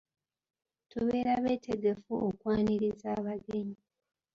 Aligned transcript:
Tubeera 0.89 1.31
betegefu 1.45 2.13
okwaniriza 2.27 3.07
abagenyi. 3.19 3.77